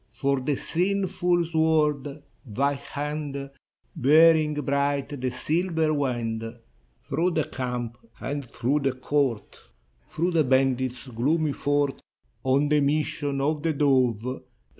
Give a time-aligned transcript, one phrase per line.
[0.09, 3.51] For the sinful sword,— thy hand
[3.95, 6.43] Bearing bright the silver wand.
[7.03, 9.59] Through the camp and through the court,
[10.09, 12.01] Through the bandit's gloomy fort,
[12.43, 14.41] On the mission of the dove.